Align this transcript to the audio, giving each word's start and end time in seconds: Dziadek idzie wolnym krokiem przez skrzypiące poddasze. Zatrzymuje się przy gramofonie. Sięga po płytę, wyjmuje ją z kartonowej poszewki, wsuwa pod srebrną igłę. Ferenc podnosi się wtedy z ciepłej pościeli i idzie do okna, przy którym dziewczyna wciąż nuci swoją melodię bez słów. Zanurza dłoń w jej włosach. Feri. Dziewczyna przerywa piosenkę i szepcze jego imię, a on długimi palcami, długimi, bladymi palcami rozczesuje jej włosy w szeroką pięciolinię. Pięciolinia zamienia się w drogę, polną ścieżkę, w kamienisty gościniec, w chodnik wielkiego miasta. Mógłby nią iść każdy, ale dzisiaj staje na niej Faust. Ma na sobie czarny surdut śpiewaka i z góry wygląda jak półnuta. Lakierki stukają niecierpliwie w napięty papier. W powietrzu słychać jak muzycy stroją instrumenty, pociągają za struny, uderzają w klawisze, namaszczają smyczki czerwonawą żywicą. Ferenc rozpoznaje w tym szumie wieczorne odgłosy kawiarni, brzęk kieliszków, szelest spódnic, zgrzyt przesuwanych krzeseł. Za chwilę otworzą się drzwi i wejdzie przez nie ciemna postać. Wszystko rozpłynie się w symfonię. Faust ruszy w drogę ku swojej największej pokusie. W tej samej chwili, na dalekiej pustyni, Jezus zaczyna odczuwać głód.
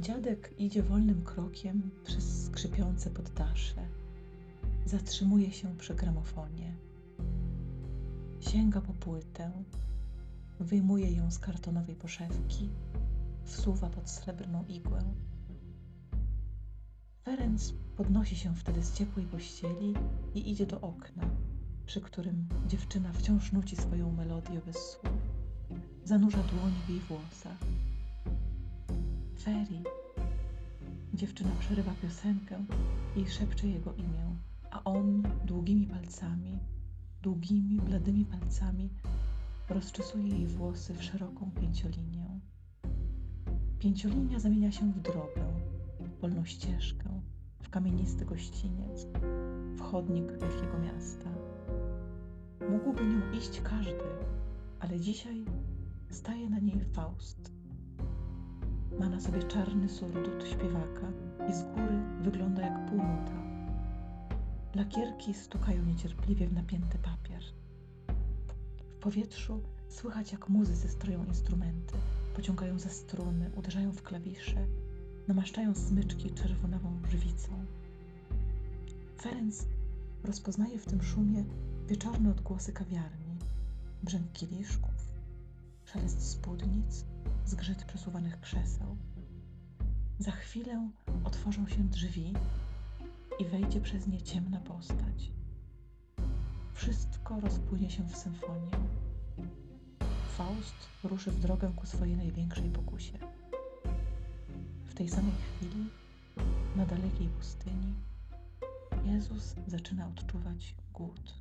Dziadek 0.00 0.54
idzie 0.58 0.82
wolnym 0.82 1.24
krokiem 1.24 1.90
przez 2.04 2.44
skrzypiące 2.44 3.10
poddasze. 3.10 3.88
Zatrzymuje 4.84 5.52
się 5.52 5.76
przy 5.76 5.94
gramofonie. 5.94 6.76
Sięga 8.40 8.80
po 8.80 8.92
płytę, 8.92 9.52
wyjmuje 10.60 11.12
ją 11.12 11.30
z 11.30 11.38
kartonowej 11.38 11.94
poszewki, 11.96 12.68
wsuwa 13.44 13.90
pod 13.90 14.10
srebrną 14.10 14.64
igłę. 14.64 15.04
Ferenc 17.24 17.72
podnosi 17.96 18.36
się 18.36 18.54
wtedy 18.54 18.82
z 18.82 18.92
ciepłej 18.92 19.26
pościeli 19.26 19.94
i 20.34 20.50
idzie 20.50 20.66
do 20.66 20.80
okna, 20.80 21.30
przy 21.86 22.00
którym 22.00 22.48
dziewczyna 22.66 23.12
wciąż 23.12 23.52
nuci 23.52 23.76
swoją 23.76 24.12
melodię 24.12 24.60
bez 24.66 24.76
słów. 24.76 25.12
Zanurza 26.04 26.42
dłoń 26.42 26.72
w 26.86 26.90
jej 26.90 27.00
włosach. 27.00 27.58
Feri. 29.38 29.82
Dziewczyna 31.14 31.50
przerywa 31.60 31.92
piosenkę 32.02 32.64
i 33.16 33.26
szepcze 33.26 33.68
jego 33.68 33.94
imię, 33.94 34.36
a 34.70 34.84
on 34.84 35.22
długimi 35.44 35.86
palcami, 35.86 36.58
długimi, 37.22 37.80
bladymi 37.80 38.24
palcami 38.24 38.90
rozczesuje 39.68 40.28
jej 40.28 40.46
włosy 40.46 40.94
w 40.94 41.02
szeroką 41.04 41.50
pięciolinię. 41.60 42.40
Pięciolinia 43.78 44.38
zamienia 44.38 44.72
się 44.72 44.92
w 44.92 45.00
drogę, 45.00 45.46
polną 46.20 46.44
ścieżkę, 46.44 47.20
w 47.62 47.70
kamienisty 47.70 48.24
gościniec, 48.24 49.06
w 49.76 49.80
chodnik 49.80 50.26
wielkiego 50.26 50.78
miasta. 50.78 51.30
Mógłby 52.70 53.04
nią 53.04 53.32
iść 53.32 53.60
każdy, 53.60 54.04
ale 54.80 55.00
dzisiaj 55.00 55.44
staje 56.10 56.50
na 56.50 56.58
niej 56.58 56.84
Faust. 56.84 57.57
Ma 58.98 59.08
na 59.08 59.20
sobie 59.20 59.42
czarny 59.42 59.88
surdut 59.88 60.48
śpiewaka 60.48 61.12
i 61.50 61.54
z 61.54 61.62
góry 61.62 61.98
wygląda 62.22 62.62
jak 62.62 62.86
półnuta. 62.86 63.32
Lakierki 64.74 65.34
stukają 65.34 65.84
niecierpliwie 65.84 66.46
w 66.46 66.52
napięty 66.52 66.98
papier. 66.98 67.42
W 68.90 69.00
powietrzu 69.00 69.60
słychać 69.88 70.32
jak 70.32 70.48
muzycy 70.48 70.88
stroją 70.88 71.24
instrumenty, 71.24 71.94
pociągają 72.36 72.78
za 72.78 72.88
struny, 72.88 73.50
uderzają 73.56 73.92
w 73.92 74.02
klawisze, 74.02 74.66
namaszczają 75.28 75.74
smyczki 75.74 76.30
czerwonawą 76.30 76.92
żywicą. 77.10 77.50
Ferenc 79.20 79.66
rozpoznaje 80.24 80.78
w 80.78 80.86
tym 80.86 81.02
szumie 81.02 81.44
wieczorne 81.88 82.30
odgłosy 82.30 82.72
kawiarni, 82.72 83.36
brzęk 84.02 84.32
kieliszków, 84.32 85.12
szelest 85.84 86.30
spódnic, 86.30 87.04
zgrzyt 87.44 87.84
przesuwanych 87.84 88.40
krzeseł. 88.40 88.96
Za 90.18 90.30
chwilę 90.30 90.90
otworzą 91.24 91.68
się 91.68 91.84
drzwi 91.84 92.32
i 93.38 93.44
wejdzie 93.44 93.80
przez 93.80 94.06
nie 94.06 94.22
ciemna 94.22 94.60
postać. 94.60 95.32
Wszystko 96.72 97.40
rozpłynie 97.40 97.90
się 97.90 98.02
w 98.02 98.16
symfonię. 98.16 98.70
Faust 100.36 100.88
ruszy 101.04 101.30
w 101.30 101.40
drogę 101.40 101.72
ku 101.76 101.86
swojej 101.86 102.16
największej 102.16 102.70
pokusie. 102.70 103.18
W 104.84 104.94
tej 104.94 105.08
samej 105.08 105.32
chwili, 105.32 105.86
na 106.76 106.86
dalekiej 106.86 107.28
pustyni, 107.28 107.94
Jezus 109.04 109.54
zaczyna 109.66 110.08
odczuwać 110.08 110.74
głód. 110.92 111.34